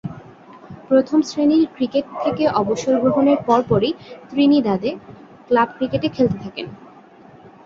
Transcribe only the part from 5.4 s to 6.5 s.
club ক্রিকেটে খেলতে